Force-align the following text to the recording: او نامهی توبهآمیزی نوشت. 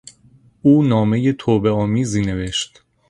او 0.61 0.83
نامهی 0.83 1.33
توبهآمیزی 1.33 2.21
نوشت. 2.21 2.83